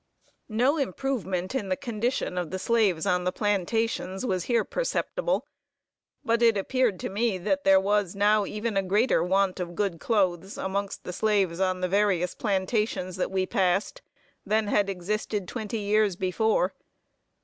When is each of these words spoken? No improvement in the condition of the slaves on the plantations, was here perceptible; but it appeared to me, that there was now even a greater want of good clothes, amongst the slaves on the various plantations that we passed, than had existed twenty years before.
No 0.49 0.77
improvement 0.77 1.53
in 1.53 1.69
the 1.69 1.75
condition 1.75 2.35
of 2.35 2.49
the 2.49 2.57
slaves 2.57 3.05
on 3.05 3.23
the 3.23 3.31
plantations, 3.31 4.25
was 4.25 4.45
here 4.45 4.63
perceptible; 4.63 5.45
but 6.25 6.41
it 6.41 6.57
appeared 6.57 6.99
to 7.01 7.09
me, 7.09 7.37
that 7.37 7.65
there 7.65 7.79
was 7.79 8.15
now 8.15 8.43
even 8.47 8.75
a 8.75 8.81
greater 8.81 9.23
want 9.23 9.59
of 9.59 9.75
good 9.75 9.99
clothes, 9.99 10.57
amongst 10.57 11.03
the 11.03 11.13
slaves 11.13 11.59
on 11.59 11.81
the 11.81 11.87
various 11.87 12.33
plantations 12.33 13.15
that 13.17 13.29
we 13.29 13.45
passed, 13.45 14.01
than 14.43 14.65
had 14.65 14.89
existed 14.89 15.47
twenty 15.47 15.77
years 15.77 16.15
before. 16.15 16.73